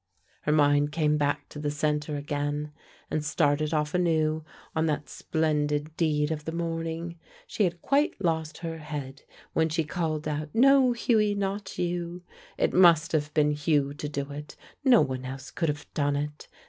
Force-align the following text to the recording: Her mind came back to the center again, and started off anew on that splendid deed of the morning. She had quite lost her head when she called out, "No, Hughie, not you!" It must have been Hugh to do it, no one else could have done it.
Her 0.41 0.51
mind 0.51 0.91
came 0.91 1.17
back 1.19 1.47
to 1.49 1.59
the 1.59 1.69
center 1.69 2.15
again, 2.17 2.71
and 3.11 3.23
started 3.23 3.71
off 3.71 3.93
anew 3.93 4.43
on 4.75 4.87
that 4.87 5.07
splendid 5.09 5.95
deed 5.95 6.31
of 6.31 6.45
the 6.45 6.51
morning. 6.51 7.19
She 7.45 7.65
had 7.65 7.83
quite 7.83 8.15
lost 8.19 8.57
her 8.65 8.79
head 8.79 9.21
when 9.53 9.69
she 9.69 9.83
called 9.83 10.27
out, 10.27 10.49
"No, 10.55 10.93
Hughie, 10.93 11.35
not 11.35 11.77
you!" 11.77 12.23
It 12.57 12.73
must 12.73 13.11
have 13.11 13.31
been 13.35 13.51
Hugh 13.51 13.93
to 13.93 14.09
do 14.09 14.31
it, 14.31 14.55
no 14.83 15.01
one 15.01 15.23
else 15.23 15.51
could 15.51 15.69
have 15.69 15.85
done 15.93 16.15
it. 16.15 16.47